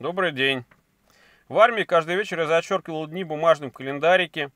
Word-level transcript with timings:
Добрый 0.00 0.32
день. 0.32 0.64
В 1.48 1.56
армии 1.56 1.84
каждый 1.84 2.16
вечер 2.16 2.40
я 2.40 2.46
зачеркивал 2.48 3.06
дни 3.06 3.22
бумажным 3.22 3.70
календарике. 3.70 4.50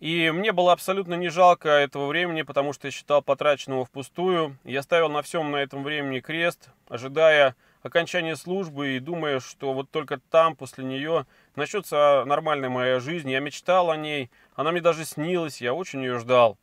И 0.00 0.30
мне 0.30 0.50
было 0.50 0.72
абсолютно 0.72 1.12
не 1.12 1.28
жалко 1.28 1.68
этого 1.68 2.06
времени, 2.06 2.40
потому 2.40 2.72
что 2.72 2.86
я 2.86 2.90
считал 2.90 3.20
потраченного 3.20 3.84
впустую. 3.84 4.56
Я 4.64 4.80
ставил 4.80 5.10
на 5.10 5.20
всем 5.20 5.50
на 5.50 5.58
этом 5.58 5.84
времени 5.84 6.20
крест, 6.20 6.70
ожидая 6.88 7.54
окончания 7.82 8.34
службы 8.34 8.96
и 8.96 8.98
думая, 8.98 9.40
что 9.40 9.74
вот 9.74 9.90
только 9.90 10.20
там, 10.30 10.56
после 10.56 10.84
нее, 10.84 11.26
начнется 11.54 12.24
нормальная 12.24 12.70
моя 12.70 12.98
жизнь. 12.98 13.30
Я 13.30 13.40
мечтал 13.40 13.90
о 13.90 13.96
ней, 13.98 14.30
она 14.54 14.72
мне 14.72 14.80
даже 14.80 15.04
снилась, 15.04 15.60
я 15.60 15.74
очень 15.74 16.02
ее 16.02 16.18
ждал. 16.18 16.56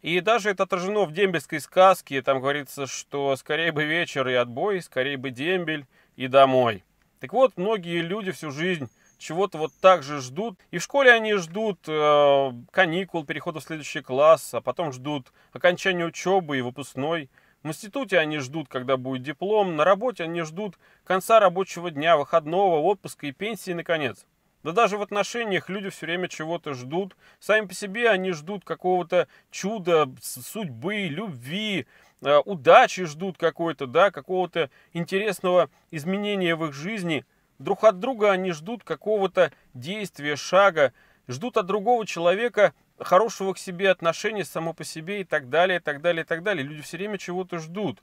И 0.00 0.20
даже 0.20 0.50
это 0.50 0.62
отражено 0.62 1.06
в 1.06 1.12
дембельской 1.12 1.58
сказке. 1.58 2.22
Там 2.22 2.38
говорится, 2.38 2.86
что 2.86 3.34
скорее 3.34 3.72
бы 3.72 3.82
вечер 3.84 4.28
и 4.28 4.34
отбой, 4.34 4.80
скорее 4.80 5.16
бы 5.16 5.30
дембель 5.30 5.86
и 6.14 6.28
домой. 6.28 6.84
Так 7.20 7.34
вот, 7.34 7.56
многие 7.56 8.00
люди 8.00 8.32
всю 8.32 8.50
жизнь 8.50 8.88
чего-то 9.18 9.58
вот 9.58 9.72
так 9.80 10.02
же 10.02 10.20
ждут. 10.20 10.58
И 10.70 10.78
в 10.78 10.82
школе 10.82 11.12
они 11.12 11.34
ждут 11.34 11.80
э, 11.86 12.52
каникул, 12.70 13.24
перехода 13.24 13.60
в 13.60 13.62
следующий 13.62 14.00
класс, 14.00 14.54
а 14.54 14.62
потом 14.62 14.92
ждут 14.92 15.30
окончания 15.52 16.06
учебы 16.06 16.58
и 16.58 16.62
выпускной. 16.62 17.28
В 17.62 17.68
институте 17.68 18.18
они 18.18 18.38
ждут, 18.38 18.68
когда 18.68 18.96
будет 18.96 19.22
диплом, 19.22 19.76
на 19.76 19.84
работе 19.84 20.24
они 20.24 20.40
ждут 20.42 20.78
конца 21.04 21.40
рабочего 21.40 21.90
дня, 21.90 22.16
выходного, 22.16 22.78
отпуска 22.80 23.26
и 23.26 23.32
пенсии, 23.32 23.72
наконец. 23.72 24.24
Да 24.62 24.72
даже 24.72 24.98
в 24.98 25.02
отношениях 25.02 25.68
люди 25.68 25.88
все 25.88 26.06
время 26.06 26.28
чего-то 26.28 26.74
ждут. 26.74 27.16
Сами 27.38 27.66
по 27.66 27.74
себе 27.74 28.10
они 28.10 28.32
ждут 28.32 28.64
какого-то 28.64 29.26
чуда, 29.50 30.10
судьбы, 30.20 31.06
любви, 31.08 31.86
Э, 32.22 32.40
удачи 32.44 33.04
ждут 33.04 33.38
какой-то, 33.38 33.86
да, 33.86 34.10
какого-то 34.10 34.70
интересного 34.92 35.70
изменения 35.90 36.54
в 36.54 36.66
их 36.66 36.74
жизни. 36.74 37.24
Друг 37.58 37.84
от 37.84 37.98
друга 37.98 38.30
они 38.30 38.52
ждут 38.52 38.84
какого-то 38.84 39.52
действия, 39.74 40.36
шага, 40.36 40.92
ждут 41.28 41.56
от 41.56 41.66
другого 41.66 42.06
человека 42.06 42.74
хорошего 42.98 43.54
к 43.54 43.58
себе 43.58 43.90
отношения 43.90 44.44
само 44.44 44.74
по 44.74 44.84
себе 44.84 45.22
и 45.22 45.24
так 45.24 45.48
далее, 45.48 45.78
и 45.78 45.82
так 45.82 46.02
далее, 46.02 46.24
и 46.24 46.26
так 46.26 46.42
далее. 46.42 46.62
Люди 46.62 46.82
все 46.82 46.98
время 46.98 47.16
чего-то 47.16 47.58
ждут. 47.58 48.02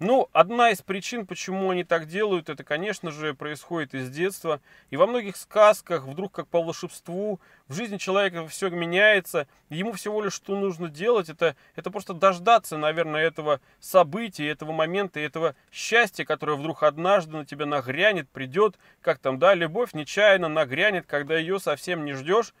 Ну, 0.00 0.30
одна 0.32 0.70
из 0.70 0.80
причин, 0.80 1.26
почему 1.26 1.68
они 1.68 1.84
так 1.84 2.06
делают, 2.06 2.48
это, 2.48 2.64
конечно 2.64 3.10
же, 3.10 3.34
происходит 3.34 3.94
из 3.94 4.08
детства. 4.08 4.62
И 4.88 4.96
во 4.96 5.06
многих 5.06 5.36
сказках, 5.36 6.06
вдруг 6.06 6.32
как 6.32 6.48
по 6.48 6.62
волшебству, 6.62 7.38
в 7.68 7.74
жизни 7.74 7.98
человека 7.98 8.48
все 8.48 8.70
меняется. 8.70 9.46
Ему 9.68 9.92
всего 9.92 10.22
лишь 10.22 10.32
что 10.32 10.56
нужно 10.56 10.88
делать, 10.88 11.28
это, 11.28 11.54
это 11.76 11.90
просто 11.90 12.14
дождаться, 12.14 12.78
наверное, 12.78 13.20
этого 13.20 13.60
события, 13.78 14.48
этого 14.48 14.72
момента, 14.72 15.20
этого 15.20 15.54
счастья, 15.70 16.24
которое 16.24 16.56
вдруг 16.56 16.82
однажды 16.82 17.36
на 17.36 17.44
тебя 17.44 17.66
нагрянет, 17.66 18.26
придет, 18.30 18.78
как 19.02 19.18
там, 19.18 19.38
да, 19.38 19.52
любовь 19.52 19.92
нечаянно 19.92 20.48
нагрянет, 20.48 21.04
когда 21.04 21.36
ее 21.36 21.60
совсем 21.60 22.06
не 22.06 22.14
ждешь. 22.14 22.54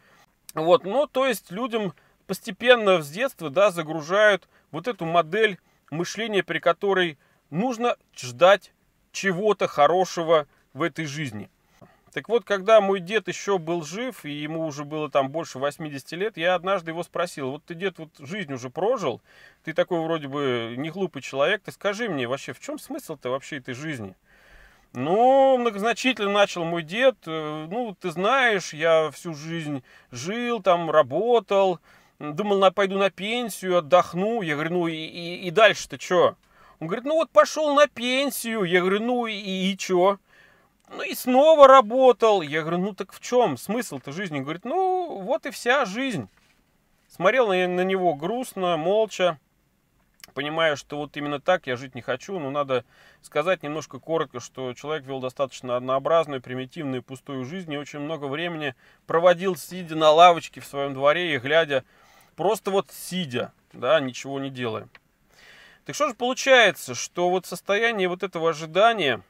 Вот, 0.52 0.84
ну, 0.84 1.06
то 1.06 1.26
есть 1.26 1.50
людям 1.50 1.94
постепенно 2.26 3.00
с 3.00 3.08
детства, 3.08 3.48
да, 3.48 3.70
загружают 3.70 4.46
вот 4.72 4.88
эту 4.88 5.06
модель 5.06 5.58
мышления, 5.90 6.42
при 6.42 6.58
которой 6.58 7.18
нужно 7.50 7.96
ждать 8.16 8.72
чего-то 9.12 9.66
хорошего 9.66 10.46
в 10.72 10.82
этой 10.82 11.04
жизни. 11.04 11.50
Так 12.12 12.28
вот, 12.28 12.44
когда 12.44 12.80
мой 12.80 12.98
дед 12.98 13.28
еще 13.28 13.58
был 13.58 13.84
жив, 13.84 14.24
и 14.24 14.30
ему 14.30 14.66
уже 14.66 14.84
было 14.84 15.08
там 15.08 15.30
больше 15.30 15.60
80 15.60 16.10
лет, 16.12 16.36
я 16.36 16.56
однажды 16.56 16.90
его 16.90 17.04
спросил, 17.04 17.52
вот 17.52 17.64
ты, 17.64 17.74
дед, 17.74 17.98
вот 17.98 18.10
жизнь 18.18 18.52
уже 18.52 18.68
прожил, 18.68 19.20
ты 19.64 19.72
такой 19.72 20.00
вроде 20.02 20.26
бы 20.26 20.74
не 20.76 20.90
глупый 20.90 21.22
человек, 21.22 21.62
ты 21.62 21.70
скажи 21.70 22.08
мне 22.08 22.26
вообще, 22.26 22.52
в 22.52 22.58
чем 22.58 22.80
смысл-то 22.80 23.30
вообще 23.30 23.58
этой 23.58 23.74
жизни? 23.74 24.16
Ну, 24.92 25.56
многозначительно 25.56 26.32
начал 26.32 26.64
мой 26.64 26.82
дед, 26.82 27.16
э, 27.26 27.66
ну, 27.70 27.96
ты 28.00 28.10
знаешь, 28.10 28.72
я 28.72 29.12
всю 29.12 29.34
жизнь 29.34 29.84
жил, 30.10 30.60
там, 30.60 30.90
работал, 30.90 31.78
думал, 32.18 32.72
пойду 32.72 32.98
на 32.98 33.10
пенсию, 33.10 33.78
отдохну. 33.78 34.42
Я 34.42 34.54
говорю, 34.54 34.72
ну 34.72 34.86
и, 34.88 34.96
и, 34.96 35.46
и 35.46 35.50
дальше-то 35.52 36.00
что? 36.00 36.36
Он 36.80 36.86
говорит, 36.86 37.04
ну 37.04 37.16
вот 37.16 37.30
пошел 37.30 37.74
на 37.74 37.86
пенсию. 37.86 38.64
Я 38.64 38.80
говорю, 38.80 39.00
ну 39.00 39.26
и, 39.26 39.34
и 39.34 39.78
что? 39.78 40.18
Ну 40.88 41.02
и 41.02 41.14
снова 41.14 41.68
работал. 41.68 42.40
Я 42.40 42.62
говорю, 42.62 42.78
ну 42.78 42.94
так 42.94 43.12
в 43.12 43.20
чем 43.20 43.58
смысл-то 43.58 44.12
жизни? 44.12 44.38
Он 44.38 44.44
говорит, 44.44 44.64
ну 44.64 45.20
вот 45.20 45.44
и 45.44 45.50
вся 45.50 45.84
жизнь. 45.84 46.28
Смотрел 47.06 47.48
на, 47.48 47.68
на 47.68 47.84
него 47.84 48.14
грустно, 48.14 48.78
молча, 48.78 49.38
понимая, 50.32 50.74
что 50.76 50.96
вот 50.96 51.16
именно 51.18 51.38
так 51.38 51.66
я 51.66 51.76
жить 51.76 51.94
не 51.94 52.00
хочу, 52.00 52.38
но 52.38 52.50
надо 52.50 52.84
сказать 53.20 53.62
немножко 53.62 53.98
коротко, 53.98 54.40
что 54.40 54.72
человек 54.72 55.04
вел 55.04 55.20
достаточно 55.20 55.76
однообразную, 55.76 56.40
примитивную, 56.40 57.02
пустую 57.02 57.44
жизнь 57.44 57.72
и 57.72 57.78
очень 57.78 57.98
много 57.98 58.24
времени 58.24 58.74
проводил, 59.06 59.54
сидя 59.54 59.96
на 59.96 60.10
лавочке 60.12 60.60
в 60.60 60.66
своем 60.66 60.94
дворе 60.94 61.34
и 61.34 61.38
глядя, 61.38 61.84
просто 62.36 62.70
вот 62.70 62.90
сидя, 62.90 63.52
да, 63.72 64.00
ничего 64.00 64.40
не 64.40 64.48
делая. 64.48 64.88
Так 65.84 65.94
что 65.94 66.08
же 66.08 66.14
получается, 66.14 66.94
что 66.94 67.30
вот 67.30 67.46
в 67.46 67.48
состоянии 67.48 68.06
вот 68.06 68.22
этого 68.22 68.50
ожидания 68.50 69.22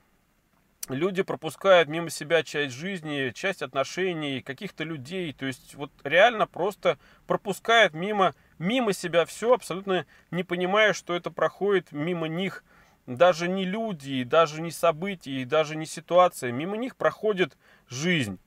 люди 0.88 1.22
пропускают 1.22 1.88
мимо 1.88 2.10
себя 2.10 2.42
часть 2.42 2.74
жизни, 2.74 3.30
часть 3.34 3.62
отношений, 3.62 4.42
каких-то 4.42 4.84
людей. 4.84 5.32
То 5.32 5.46
есть 5.46 5.74
вот 5.74 5.92
реально 6.02 6.46
просто 6.46 6.98
пропускают 7.26 7.94
мимо, 7.94 8.34
мимо 8.58 8.92
себя 8.92 9.24
все, 9.24 9.54
абсолютно 9.54 10.06
не 10.30 10.42
понимая, 10.42 10.92
что 10.92 11.14
это 11.14 11.30
проходит 11.30 11.92
мимо 11.92 12.26
них. 12.26 12.64
Даже 13.06 13.48
не 13.48 13.64
люди, 13.64 14.22
даже 14.24 14.60
не 14.60 14.70
события, 14.70 15.44
даже 15.44 15.76
не 15.76 15.86
ситуация. 15.86 16.52
Мимо 16.52 16.76
них 16.76 16.96
проходит 16.96 17.56
жизнь. 17.88 18.38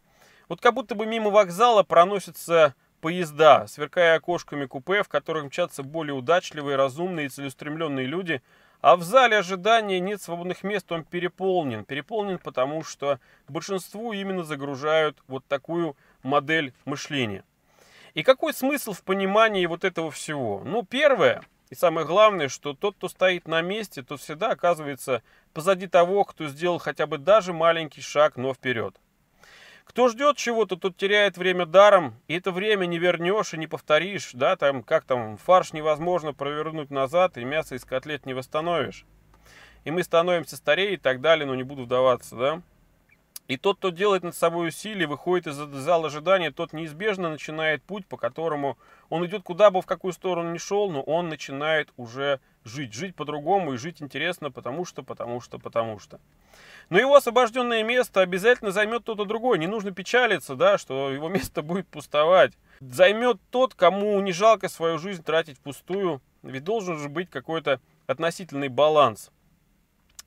Вот 0.47 0.61
как 0.61 0.73
будто 0.73 0.95
бы 0.95 1.05
мимо 1.05 1.31
вокзала 1.31 1.83
проносится 1.83 2.75
поезда, 3.03 3.67
сверкая 3.67 4.15
окошками 4.15 4.65
купе, 4.65 5.03
в 5.03 5.09
которых 5.09 5.43
мчатся 5.43 5.83
более 5.83 6.13
удачливые, 6.13 6.77
разумные 6.77 7.25
и 7.25 7.29
целеустремленные 7.29 8.05
люди, 8.05 8.41
а 8.79 8.95
в 8.95 9.03
зале 9.03 9.37
ожидания 9.37 9.99
нет 9.99 10.21
свободных 10.21 10.63
мест, 10.63 10.89
он 10.89 11.03
переполнен. 11.03 11.83
Переполнен 11.83 12.39
потому, 12.39 12.81
что 12.81 13.19
большинству 13.49 14.13
именно 14.13 14.45
загружают 14.45 15.17
вот 15.27 15.43
такую 15.49 15.97
модель 16.23 16.73
мышления. 16.85 17.43
И 18.13 18.23
какой 18.23 18.53
смысл 18.53 18.93
в 18.93 19.03
понимании 19.03 19.65
вот 19.65 19.83
этого 19.83 20.09
всего? 20.09 20.61
Ну, 20.63 20.83
первое, 20.83 21.43
и 21.69 21.75
самое 21.75 22.07
главное, 22.07 22.47
что 22.47 22.73
тот, 22.73 22.95
кто 22.95 23.09
стоит 23.09 23.49
на 23.49 23.61
месте, 23.61 24.01
тот 24.01 24.21
всегда 24.21 24.51
оказывается 24.51 25.23
позади 25.53 25.87
того, 25.87 26.23
кто 26.23 26.47
сделал 26.47 26.77
хотя 26.77 27.05
бы 27.05 27.17
даже 27.17 27.51
маленький 27.51 28.01
шаг, 28.01 28.37
но 28.37 28.53
вперед. 28.53 28.95
Кто 29.85 30.07
ждет 30.07 30.37
чего-то, 30.37 30.75
тот 30.77 30.97
теряет 30.97 31.37
время 31.37 31.65
даром, 31.65 32.15
и 32.27 32.35
это 32.35 32.51
время 32.51 32.85
не 32.85 32.97
вернешь 32.97 33.53
и 33.53 33.57
не 33.57 33.67
повторишь, 33.67 34.31
да, 34.33 34.55
там, 34.55 34.81
как 34.81 35.03
там, 35.03 35.37
фарш 35.37 35.73
невозможно 35.73 36.33
провернуть 36.33 36.89
назад, 36.89 37.37
и 37.37 37.43
мясо 37.43 37.75
из 37.75 37.83
котлет 37.83 38.25
не 38.25 38.33
восстановишь. 38.33 39.05
И 39.83 39.91
мы 39.91 40.03
становимся 40.03 40.55
старее 40.55 40.93
и 40.93 40.97
так 40.97 41.21
далее, 41.21 41.45
но 41.45 41.55
не 41.55 41.63
буду 41.63 41.83
вдаваться, 41.83 42.35
да. 42.35 42.61
И 43.49 43.57
тот, 43.57 43.77
кто 43.77 43.89
делает 43.89 44.23
над 44.23 44.35
собой 44.35 44.69
усилия, 44.69 45.05
выходит 45.05 45.47
из 45.47 45.55
зала 45.55 46.07
ожидания, 46.07 46.49
тот 46.49 46.71
неизбежно 46.71 47.29
начинает 47.29 47.83
путь, 47.83 48.05
по 48.05 48.15
которому 48.15 48.77
он 49.09 49.25
идет 49.25 49.43
куда 49.43 49.69
бы, 49.69 49.81
в 49.81 49.85
какую 49.85 50.13
сторону 50.13 50.53
ни 50.53 50.57
шел, 50.57 50.89
но 50.89 51.01
он 51.01 51.27
начинает 51.27 51.89
уже 51.97 52.39
жить. 52.63 52.93
Жить 52.93 53.15
по-другому 53.15 53.73
и 53.73 53.77
жить 53.77 54.01
интересно, 54.01 54.49
потому 54.49 54.85
что, 54.85 55.03
потому 55.03 55.41
что, 55.41 55.59
потому 55.59 55.99
что. 55.99 56.21
Но 56.89 56.99
его 56.99 57.15
освобожденное 57.15 57.83
место 57.83 58.21
обязательно 58.21 58.71
займет 58.71 59.03
кто-то 59.03 59.25
другой. 59.25 59.59
Не 59.59 59.67
нужно 59.67 59.91
печалиться, 59.91 60.55
да, 60.55 60.77
что 60.77 61.11
его 61.11 61.29
место 61.29 61.61
будет 61.61 61.87
пустовать. 61.87 62.53
Займет 62.79 63.37
тот, 63.49 63.73
кому 63.73 64.19
не 64.21 64.31
жалко 64.31 64.69
свою 64.69 64.97
жизнь 64.99 65.23
тратить 65.23 65.57
впустую. 65.57 66.21
Ведь 66.43 66.63
должен 66.63 66.99
же 66.99 67.09
быть 67.09 67.29
какой-то 67.29 67.79
относительный 68.05 68.67
баланс. 68.67 69.31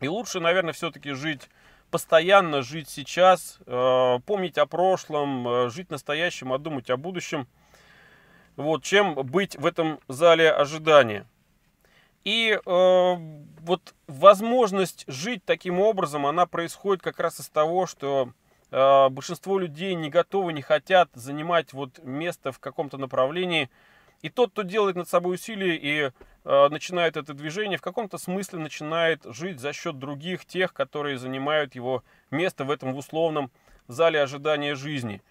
И 0.01 0.09
лучше, 0.09 0.41
наверное, 0.41 0.73
все-таки 0.73 1.13
жить 1.13 1.49
постоянно, 1.91 2.63
жить 2.63 2.89
сейчас, 2.89 3.59
э, 3.67 4.19
помнить 4.27 4.59
о 4.59 4.67
прошлом, 4.67 5.49
э, 5.49 5.71
жить 5.71 5.91
настоящим, 5.91 6.53
а 6.53 6.59
думать 6.59 6.91
о 6.91 6.97
будущем. 6.97 7.47
Вот, 8.57 8.83
чем 8.83 9.15
быть 9.15 9.57
в 9.57 9.67
этом 9.67 10.01
зале 10.09 10.51
ожидания. 10.51 11.27
И 12.27 12.59
э, 12.59 13.17
вот 13.61 13.95
возможность 14.09 15.05
жить 15.07 15.45
таким 15.45 15.79
образом, 15.79 16.27
она 16.27 16.45
происходит 16.45 17.01
как 17.01 17.21
раз 17.21 17.39
из 17.39 17.49
того, 17.49 17.87
что 17.87 18.33
э, 18.73 19.09
большинство 19.11 19.61
людей 19.61 19.95
не 19.95 20.11
готовы, 20.11 20.53
не 20.53 20.61
хотят 20.61 21.09
занимать 21.15 21.73
вот 21.73 22.01
место 22.03 22.51
в 22.51 22.59
каком-то 22.59 22.99
направлении. 22.99 23.71
И 24.23 24.29
тот, 24.29 24.51
кто 24.51 24.63
делает 24.63 24.97
над 24.97 25.09
собой 25.09 25.37
усилия 25.37 25.77
и 25.77 26.11
э, 26.45 26.69
начинает 26.69 27.17
это 27.17 27.33
движение, 27.33 27.79
в 27.79 27.83
каком-то 27.83 28.19
смысле 28.19 28.59
начинает 28.59 29.23
жить 29.27 29.61
за 29.61 29.73
счет 29.73 29.97
других, 30.01 30.47
тех, 30.47 30.73
которые 30.73 31.19
занимают 31.19 31.77
его 31.77 32.03
место 32.33 32.65
в 32.65 32.73
этом 32.73 32.97
условном 32.97 33.53
зале 33.87 34.21
ожидания 34.21 34.75
жизни. 34.75 35.23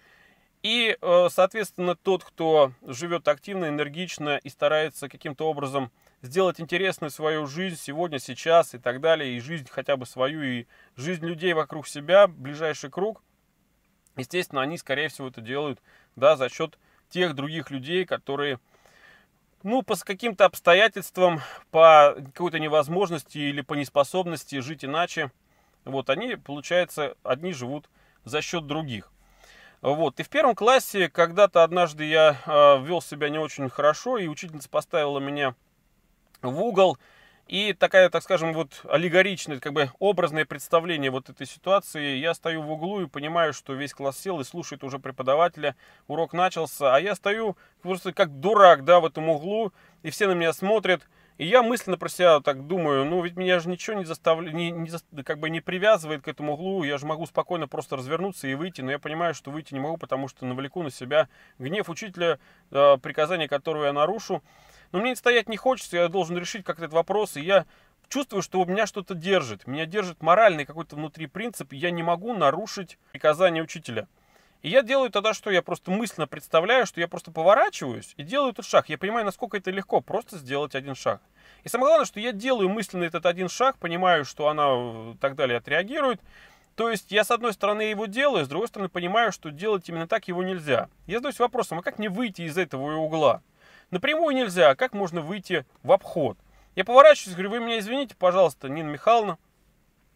И, 0.62 0.96
э, 0.98 1.28
соответственно, 1.30 1.94
тот, 1.94 2.24
кто 2.24 2.72
живет 2.86 3.28
активно, 3.28 3.66
энергично 3.66 4.38
и 4.38 4.48
старается 4.48 5.10
каким-то 5.10 5.46
образом 5.46 5.90
сделать 6.26 6.60
интересную 6.60 7.10
свою 7.10 7.46
жизнь 7.46 7.76
сегодня, 7.76 8.18
сейчас 8.18 8.74
и 8.74 8.78
так 8.78 9.00
далее, 9.00 9.36
и 9.36 9.40
жизнь 9.40 9.66
хотя 9.70 9.96
бы 9.96 10.06
свою, 10.06 10.42
и 10.42 10.66
жизнь 10.96 11.24
людей 11.24 11.54
вокруг 11.54 11.88
себя, 11.88 12.26
ближайший 12.26 12.90
круг, 12.90 13.22
естественно, 14.16 14.60
они, 14.60 14.76
скорее 14.76 15.08
всего, 15.08 15.28
это 15.28 15.40
делают, 15.40 15.80
да, 16.16 16.36
за 16.36 16.48
счет 16.48 16.78
тех 17.08 17.34
других 17.34 17.70
людей, 17.70 18.04
которые, 18.04 18.58
ну, 19.62 19.82
по 19.82 19.96
каким-то 19.96 20.44
обстоятельствам, 20.44 21.40
по 21.70 22.16
какой-то 22.16 22.58
невозможности 22.58 23.38
или 23.38 23.60
по 23.62 23.74
неспособности 23.74 24.60
жить 24.60 24.84
иначе, 24.84 25.30
вот, 25.84 26.10
они, 26.10 26.36
получается, 26.36 27.16
одни 27.22 27.52
живут 27.52 27.88
за 28.24 28.42
счет 28.42 28.66
других. 28.66 29.12
Вот. 29.82 30.18
И 30.18 30.22
в 30.22 30.28
первом 30.28 30.54
классе 30.54 31.08
когда-то 31.08 31.62
однажды 31.62 32.04
я 32.04 32.40
э, 32.44 32.84
вел 32.84 33.00
себя 33.00 33.28
не 33.28 33.38
очень 33.38 33.68
хорошо, 33.68 34.18
и 34.18 34.26
учительница 34.26 34.68
поставила 34.68 35.20
меня 35.20 35.54
в 36.42 36.60
угол. 36.60 36.98
И 37.48 37.72
такая, 37.74 38.10
так 38.10 38.24
скажем, 38.24 38.52
вот 38.52 38.80
аллегоричное, 38.88 39.60
как 39.60 39.72
бы 39.72 39.90
образное 40.00 40.44
представление 40.44 41.12
вот 41.12 41.30
этой 41.30 41.46
ситуации. 41.46 42.16
Я 42.16 42.34
стою 42.34 42.62
в 42.62 42.70
углу 42.72 43.02
и 43.02 43.06
понимаю, 43.06 43.52
что 43.52 43.72
весь 43.72 43.94
класс 43.94 44.18
сел 44.18 44.40
и 44.40 44.44
слушает 44.44 44.82
уже 44.82 44.98
преподавателя. 44.98 45.76
Урок 46.08 46.32
начался, 46.32 46.96
а 46.96 47.00
я 47.00 47.14
стою 47.14 47.56
просто 47.82 48.12
как 48.12 48.40
дурак, 48.40 48.84
да, 48.84 48.98
в 48.98 49.06
этом 49.06 49.28
углу. 49.28 49.72
И 50.02 50.10
все 50.10 50.26
на 50.26 50.32
меня 50.32 50.52
смотрят. 50.52 51.06
И 51.38 51.46
я 51.46 51.62
мысленно 51.62 51.98
про 51.98 52.08
себя 52.08 52.40
так 52.40 52.66
думаю, 52.66 53.04
ну 53.04 53.22
ведь 53.22 53.36
меня 53.36 53.60
же 53.60 53.68
ничего 53.68 53.98
не 53.98 54.06
заставляет, 54.06 54.54
не, 54.54 54.70
не, 54.70 55.22
как 55.22 55.38
бы 55.38 55.50
не 55.50 55.60
привязывает 55.60 56.22
к 56.22 56.28
этому 56.28 56.54
углу, 56.54 56.82
я 56.82 56.96
же 56.96 57.04
могу 57.04 57.26
спокойно 57.26 57.68
просто 57.68 57.96
развернуться 57.96 58.48
и 58.48 58.54
выйти, 58.54 58.80
но 58.80 58.90
я 58.90 58.98
понимаю, 58.98 59.34
что 59.34 59.50
выйти 59.50 59.74
не 59.74 59.80
могу, 59.80 59.98
потому 59.98 60.28
что 60.28 60.46
навлеку 60.46 60.82
на 60.82 60.90
себя 60.90 61.28
гнев 61.58 61.90
учителя, 61.90 62.38
э, 62.70 62.96
приказание 63.02 63.48
которого 63.48 63.84
я 63.84 63.92
нарушу. 63.92 64.42
Но 64.96 65.02
мне 65.02 65.14
стоять 65.14 65.46
не 65.50 65.58
хочется, 65.58 65.98
я 65.98 66.08
должен 66.08 66.38
решить 66.38 66.64
как 66.64 66.78
этот 66.78 66.94
вопрос, 66.94 67.36
и 67.36 67.42
я 67.42 67.66
чувствую, 68.08 68.40
что 68.40 68.62
у 68.62 68.64
меня 68.64 68.86
что-то 68.86 69.14
держит. 69.14 69.66
Меня 69.66 69.84
держит 69.84 70.22
моральный 70.22 70.64
какой-то 70.64 70.96
внутри 70.96 71.26
принцип, 71.26 71.74
и 71.74 71.76
я 71.76 71.90
не 71.90 72.02
могу 72.02 72.32
нарушить 72.32 72.96
приказание 73.12 73.62
учителя. 73.62 74.08
И 74.62 74.70
я 74.70 74.80
делаю 74.80 75.10
тогда 75.10 75.34
что? 75.34 75.50
Я 75.50 75.60
просто 75.60 75.90
мысленно 75.90 76.26
представляю, 76.26 76.86
что 76.86 76.98
я 76.98 77.08
просто 77.08 77.30
поворачиваюсь 77.30 78.14
и 78.16 78.22
делаю 78.22 78.52
этот 78.52 78.64
шаг. 78.64 78.88
Я 78.88 78.96
понимаю, 78.96 79.26
насколько 79.26 79.58
это 79.58 79.70
легко, 79.70 80.00
просто 80.00 80.38
сделать 80.38 80.74
один 80.74 80.94
шаг. 80.94 81.20
И 81.62 81.68
самое 81.68 81.88
главное, 81.88 82.06
что 82.06 82.18
я 82.18 82.32
делаю 82.32 82.70
мысленно 82.70 83.04
этот 83.04 83.26
один 83.26 83.50
шаг, 83.50 83.76
понимаю, 83.76 84.24
что 84.24 84.48
она 84.48 84.64
э, 84.70 85.14
так 85.20 85.34
далее 85.34 85.58
отреагирует. 85.58 86.22
То 86.74 86.88
есть 86.88 87.12
я 87.12 87.22
с 87.22 87.30
одной 87.30 87.52
стороны 87.52 87.82
его 87.82 88.06
делаю, 88.06 88.46
с 88.46 88.48
другой 88.48 88.68
стороны 88.68 88.88
понимаю, 88.88 89.30
что 89.30 89.50
делать 89.50 89.86
именно 89.90 90.08
так 90.08 90.26
его 90.26 90.42
нельзя. 90.42 90.88
Я 91.06 91.18
задаюсь 91.18 91.38
вопросом, 91.38 91.80
а 91.80 91.82
как 91.82 91.98
мне 91.98 92.08
выйти 92.08 92.42
из 92.42 92.56
этого 92.56 92.96
угла? 92.96 93.42
Напрямую 93.90 94.34
нельзя, 94.34 94.70
а 94.70 94.74
как 94.74 94.92
можно 94.94 95.20
выйти 95.20 95.64
в 95.82 95.92
обход? 95.92 96.36
Я 96.74 96.84
поворачиваюсь, 96.84 97.36
говорю, 97.36 97.50
вы 97.50 97.60
меня 97.60 97.78
извините, 97.78 98.16
пожалуйста, 98.18 98.68
Нина 98.68 98.88
Михайловна, 98.88 99.38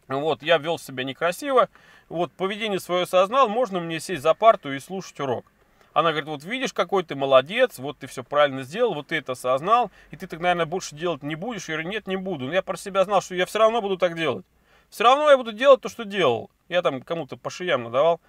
вот, 0.08 0.42
я 0.42 0.58
вел 0.58 0.78
себя 0.78 1.04
некрасиво, 1.04 1.68
вот, 2.08 2.32
поведение 2.32 2.80
свое 2.80 3.04
осознал, 3.04 3.48
можно 3.48 3.80
мне 3.80 4.00
сесть 4.00 4.22
за 4.22 4.34
парту 4.34 4.72
и 4.72 4.80
слушать 4.80 5.20
урок. 5.20 5.46
Она 5.92 6.10
говорит, 6.10 6.28
вот 6.28 6.44
видишь, 6.44 6.72
какой 6.72 7.02
ты 7.02 7.14
молодец, 7.14 7.78
вот 7.78 7.98
ты 7.98 8.06
все 8.06 8.22
правильно 8.22 8.62
сделал, 8.62 8.94
вот 8.94 9.08
ты 9.08 9.16
это 9.16 9.32
осознал, 9.32 9.90
и 10.10 10.16
ты 10.16 10.26
так, 10.26 10.40
наверное, 10.40 10.66
больше 10.66 10.94
делать 10.94 11.22
не 11.22 11.34
будешь. 11.34 11.68
Я 11.68 11.74
говорю, 11.74 11.90
нет, 11.90 12.06
не 12.06 12.16
буду. 12.16 12.46
Но 12.46 12.52
я 12.52 12.62
про 12.62 12.76
себя 12.76 13.04
знал, 13.04 13.20
что 13.20 13.34
я 13.34 13.44
все 13.44 13.58
равно 13.58 13.80
буду 13.80 13.96
так 13.98 14.14
делать. 14.14 14.46
Все 14.88 15.04
равно 15.04 15.30
я 15.30 15.36
буду 15.36 15.52
делать 15.52 15.80
то, 15.80 15.88
что 15.88 16.04
делал. 16.04 16.50
Я 16.68 16.82
там 16.82 17.02
кому-то 17.02 17.36
по 17.36 17.50
шиям 17.50 17.84
надавал. 17.84 18.20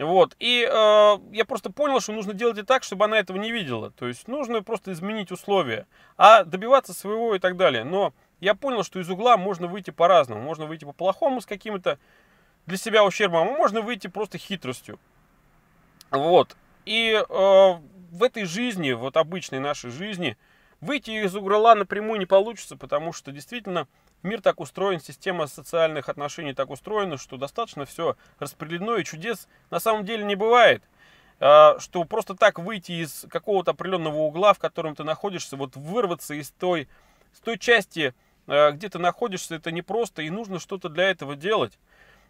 Вот. 0.00 0.34
И 0.38 0.66
э, 0.66 1.18
я 1.32 1.44
просто 1.44 1.70
понял, 1.70 2.00
что 2.00 2.12
нужно 2.12 2.32
делать 2.32 2.56
и 2.56 2.62
так, 2.62 2.84
чтобы 2.84 3.04
она 3.04 3.18
этого 3.18 3.36
не 3.36 3.52
видела. 3.52 3.90
То 3.90 4.08
есть 4.08 4.28
нужно 4.28 4.62
просто 4.62 4.92
изменить 4.92 5.30
условия, 5.30 5.86
а 6.16 6.44
добиваться 6.44 6.94
своего 6.94 7.34
и 7.34 7.38
так 7.38 7.58
далее. 7.58 7.84
Но 7.84 8.14
я 8.40 8.54
понял, 8.54 8.82
что 8.82 8.98
из 8.98 9.10
угла 9.10 9.36
можно 9.36 9.66
выйти 9.66 9.90
по-разному. 9.90 10.40
Можно 10.40 10.64
выйти 10.64 10.86
по-плохому 10.86 11.42
с 11.42 11.46
каким-то 11.46 11.98
для 12.64 12.78
себя 12.78 13.04
ущербом, 13.04 13.48
а 13.48 13.52
можно 13.58 13.82
выйти 13.82 14.06
просто 14.06 14.38
хитростью. 14.38 14.98
Вот. 16.10 16.56
И 16.86 17.12
э, 17.12 17.22
в 17.28 18.22
этой 18.22 18.44
жизни, 18.44 18.92
вот 18.92 19.18
обычной 19.18 19.60
нашей 19.60 19.90
жизни, 19.90 20.38
выйти 20.80 21.10
из 21.10 21.34
угла 21.34 21.74
напрямую 21.74 22.18
не 22.18 22.26
получится, 22.26 22.76
потому 22.76 23.12
что 23.12 23.32
действительно 23.32 23.86
мир 24.22 24.40
так 24.40 24.60
устроен, 24.60 25.00
система 25.00 25.46
социальных 25.46 26.08
отношений 26.08 26.54
так 26.54 26.70
устроена, 26.70 27.18
что 27.18 27.36
достаточно 27.36 27.84
все 27.84 28.16
распределено, 28.38 28.96
и 28.96 29.04
чудес 29.04 29.48
на 29.70 29.80
самом 29.80 30.04
деле 30.04 30.24
не 30.24 30.36
бывает. 30.36 30.82
Э, 31.40 31.78
что 31.78 32.04
просто 32.04 32.34
так 32.34 32.58
выйти 32.58 32.92
из 32.92 33.26
какого-то 33.30 33.72
определенного 33.72 34.18
угла, 34.18 34.52
в 34.52 34.58
котором 34.58 34.94
ты 34.94 35.04
находишься, 35.04 35.56
вот 35.56 35.74
вырваться 35.74 36.34
из 36.34 36.50
той, 36.50 36.88
с 37.32 37.40
той 37.40 37.58
части, 37.58 38.14
э, 38.46 38.72
где 38.72 38.88
ты 38.88 38.98
находишься, 38.98 39.54
это 39.54 39.72
непросто, 39.72 40.22
и 40.22 40.30
нужно 40.30 40.58
что-то 40.58 40.88
для 40.88 41.10
этого 41.10 41.36
делать. 41.36 41.78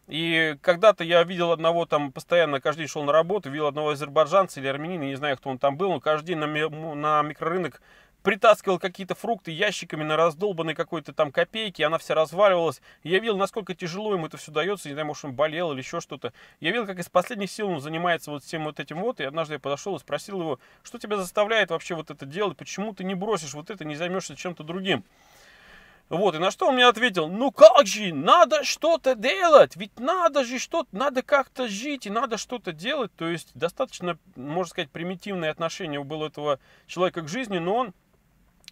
И 0.07 0.57
когда-то 0.63 1.05
я 1.05 1.23
видел 1.23 1.53
одного 1.53 1.87
там, 1.87 2.11
постоянно 2.13 2.61
каждый 2.61 2.81
день 2.81 2.89
шел 2.89 3.05
на 3.05 3.13
работу, 3.13 3.51
видел 3.51 3.67
одного 3.67 3.91
азербайджанца 3.91 4.59
или 4.59 4.67
армянина, 4.67 5.05
не 5.05 5.15
знаю, 5.15 5.37
кто 5.37 5.51
он 5.51 5.59
там 5.59 5.77
был, 5.77 5.93
но 5.93 6.01
каждый 6.01 6.29
день 6.29 6.39
на, 6.39 6.47
на 6.47 7.23
микрорынок 7.23 7.81
притаскивал 8.23 8.79
какие-то 8.79 9.15
фрукты 9.15 9.51
ящиками 9.51 10.05
на 10.05 10.17
раздолбанной 10.17 10.75
какой-то 10.75 11.13
там 11.13 11.33
копейки, 11.33 11.83
она 11.83 11.99
вся 11.99 12.15
разваливалась. 12.15 12.81
я 13.03 13.19
видел, 13.19 13.37
насколько 13.37 13.75
тяжело 13.75 14.15
ему 14.15 14.27
это 14.27 14.37
все 14.37 14.53
дается, 14.53 14.89
не 14.89 14.95
знаю, 14.95 15.07
может 15.07 15.25
он 15.25 15.35
болел 15.35 15.73
или 15.73 15.79
еще 15.79 16.01
что-то. 16.01 16.33
Я 16.61 16.71
видел, 16.71 16.87
как 16.87 16.99
из 16.99 17.09
последних 17.09 17.51
сил 17.51 17.69
он 17.69 17.81
занимается 17.81 18.31
вот 18.31 18.45
всем 18.45 18.65
вот 18.65 18.81
этим 18.81 19.01
вот, 19.01 19.21
и 19.21 19.25
однажды 19.25 19.55
я 19.55 19.59
подошел 19.59 19.97
и 19.97 19.99
спросил 19.99 20.41
его, 20.41 20.61
что 20.83 20.99
тебя 20.99 21.17
заставляет 21.17 21.71
вообще 21.71 21.95
вот 21.95 22.11
это 22.11 22.27
делать, 22.27 22.57
почему 22.57 22.95
ты 22.95 23.05
не 23.05 23.15
бросишь 23.15 23.55
вот 23.55 23.71
это, 23.71 23.85
не 23.85 23.97
займешься 23.97 24.37
чем-то 24.37 24.63
другим. 24.63 25.05
Вот, 26.11 26.35
и 26.35 26.39
на 26.39 26.51
что 26.51 26.67
он 26.67 26.75
мне 26.75 26.87
ответил, 26.87 27.29
ну 27.29 27.53
как 27.53 27.87
же, 27.87 28.13
надо 28.13 28.65
что-то 28.65 29.15
делать, 29.15 29.77
ведь 29.77 29.97
надо 30.01 30.45
же 30.45 30.59
что-то, 30.59 30.89
надо 30.91 31.23
как-то 31.23 31.69
жить 31.69 32.05
и 32.05 32.11
надо 32.11 32.37
что-то 32.37 32.73
делать. 32.73 33.15
То 33.15 33.29
есть 33.29 33.51
достаточно, 33.55 34.19
можно 34.35 34.71
сказать, 34.71 34.91
примитивное 34.91 35.53
отношение 35.53 36.03
было 36.03 36.27
этого 36.27 36.59
человека 36.89 37.23
к 37.23 37.29
жизни, 37.29 37.59
но 37.59 37.77
он 37.77 37.95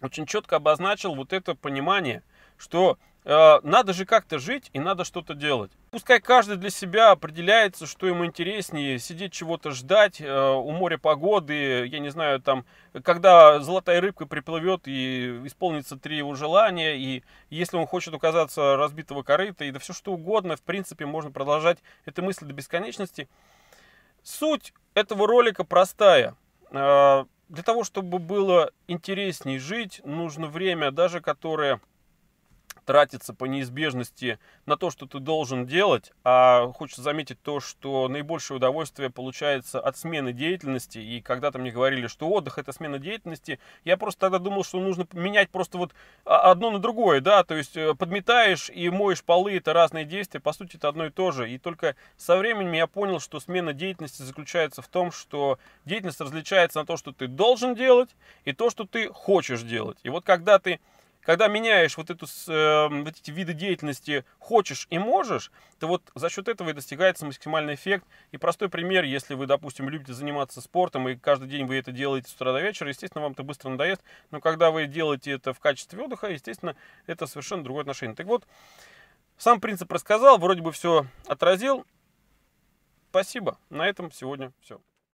очень 0.01 0.25
четко 0.25 0.57
обозначил 0.57 1.15
вот 1.15 1.33
это 1.33 1.55
понимание, 1.55 2.23
что 2.57 2.97
Э, 3.25 3.59
надо 3.63 3.93
же 3.93 4.05
как-то 4.05 4.39
жить 4.39 4.69
и 4.73 4.79
надо 4.79 5.03
что-то 5.03 5.33
делать. 5.33 5.71
Пускай 5.91 6.19
каждый 6.19 6.57
для 6.57 6.69
себя 6.69 7.11
определяется, 7.11 7.85
что 7.85 8.07
ему 8.07 8.25
интереснее, 8.25 8.97
сидеть 8.97 9.33
чего-то 9.33 9.71
ждать, 9.71 10.21
э, 10.21 10.51
у 10.51 10.71
моря 10.71 10.97
погоды, 10.97 11.85
я 11.85 11.99
не 11.99 12.09
знаю, 12.09 12.39
там, 12.41 12.65
когда 13.03 13.59
золотая 13.59 13.99
рыбка 13.99 14.25
приплывет 14.25 14.87
и 14.87 15.41
исполнится 15.45 15.97
три 15.97 16.17
его 16.17 16.33
желания, 16.35 16.97
и 16.97 17.23
если 17.49 17.77
он 17.77 17.87
хочет 17.87 18.13
оказаться 18.13 18.77
разбитого 18.77 19.21
корыта, 19.21 19.65
и 19.65 19.71
да 19.71 19.79
все 19.79 19.93
что 19.93 20.13
угодно, 20.13 20.55
в 20.55 20.61
принципе, 20.61 21.05
можно 21.05 21.29
продолжать 21.29 21.79
эту 22.05 22.23
мысль 22.23 22.45
до 22.45 22.53
бесконечности. 22.53 23.27
Суть 24.23 24.73
этого 24.93 25.27
ролика 25.27 25.63
простая. 25.63 26.35
Для 27.49 27.63
того, 27.63 27.83
чтобы 27.83 28.19
было 28.19 28.71
интереснее 28.87 29.57
жить, 29.57 30.01
нужно 30.05 30.45
время, 30.45 30.91
даже 30.91 31.19
которое 31.19 31.81
тратится 32.89 33.35
по 33.35 33.45
неизбежности 33.45 34.39
на 34.65 34.75
то, 34.75 34.89
что 34.89 35.05
ты 35.05 35.19
должен 35.19 35.67
делать, 35.67 36.11
а 36.23 36.71
хочется 36.71 37.03
заметить 37.03 37.39
то, 37.39 37.59
что 37.59 38.07
наибольшее 38.07 38.57
удовольствие 38.57 39.11
получается 39.11 39.79
от 39.79 39.95
смены 39.95 40.33
деятельности, 40.33 40.97
и 40.97 41.21
когда-то 41.21 41.59
мне 41.59 41.69
говорили, 41.69 42.07
что 42.07 42.27
отдых 42.29 42.57
это 42.57 42.71
смена 42.71 42.97
деятельности, 42.97 43.59
я 43.85 43.95
просто 43.95 44.21
тогда 44.21 44.39
думал, 44.39 44.63
что 44.63 44.79
нужно 44.79 45.05
менять 45.13 45.51
просто 45.51 45.77
вот 45.77 45.93
одно 46.25 46.71
на 46.71 46.79
другое, 46.79 47.21
да, 47.21 47.43
то 47.43 47.53
есть 47.53 47.77
э, 47.77 47.93
подметаешь 47.93 48.71
и 48.71 48.89
моешь 48.89 49.23
полы, 49.23 49.57
это 49.57 49.71
разные 49.71 50.05
действия, 50.05 50.39
по 50.39 50.51
сути 50.51 50.77
это 50.77 50.87
одно 50.87 51.05
и 51.05 51.11
то 51.11 51.29
же, 51.29 51.47
и 51.47 51.59
только 51.59 51.95
со 52.17 52.37
временем 52.37 52.71
я 52.71 52.87
понял, 52.87 53.19
что 53.19 53.39
смена 53.39 53.71
деятельности 53.71 54.23
заключается 54.23 54.81
в 54.81 54.87
том, 54.87 55.11
что 55.11 55.59
деятельность 55.85 56.21
различается 56.21 56.79
на 56.79 56.87
то, 56.87 56.97
что 56.97 57.11
ты 57.11 57.27
должен 57.27 57.75
делать, 57.75 58.09
и 58.45 58.51
то, 58.51 58.71
что 58.71 58.85
ты 58.85 59.09
хочешь 59.09 59.61
делать, 59.61 59.99
и 60.01 60.09
вот 60.09 60.25
когда 60.25 60.57
ты 60.57 60.79
когда 61.21 61.47
меняешь 61.47 61.97
вот, 61.97 62.09
эту, 62.09 62.25
э, 62.25 62.87
вот 62.87 63.15
эти 63.17 63.31
виды 63.31 63.53
деятельности 63.53 64.25
хочешь 64.39 64.87
и 64.89 64.97
можешь, 64.97 65.51
то 65.79 65.87
вот 65.87 66.01
за 66.15 66.29
счет 66.29 66.47
этого 66.47 66.69
и 66.69 66.73
достигается 66.73 67.25
максимальный 67.25 67.75
эффект. 67.75 68.05
И 68.31 68.37
простой 68.37 68.69
пример, 68.69 69.03
если 69.03 69.33
вы, 69.33 69.45
допустим, 69.45 69.89
любите 69.89 70.13
заниматься 70.13 70.61
спортом, 70.61 71.07
и 71.09 71.15
каждый 71.15 71.47
день 71.47 71.65
вы 71.65 71.77
это 71.77 71.91
делаете 71.91 72.29
с 72.29 72.33
утра 72.33 72.53
до 72.53 72.61
вечера, 72.61 72.89
естественно, 72.89 73.23
вам 73.23 73.33
это 73.33 73.43
быстро 73.43 73.69
надоест. 73.69 74.01
Но 74.31 74.39
когда 74.39 74.71
вы 74.71 74.87
делаете 74.87 75.31
это 75.31 75.53
в 75.53 75.59
качестве 75.59 76.01
отдыха, 76.01 76.27
естественно, 76.27 76.75
это 77.05 77.27
совершенно 77.27 77.63
другое 77.63 77.81
отношение. 77.81 78.15
Так 78.15 78.27
вот, 78.27 78.47
сам 79.37 79.61
принцип 79.61 79.91
рассказал, 79.91 80.37
вроде 80.37 80.61
бы 80.61 80.71
все 80.71 81.05
отразил. 81.27 81.85
Спасибо. 83.09 83.57
На 83.69 83.87
этом 83.87 84.11
сегодня 84.11 84.51
все. 84.61 84.79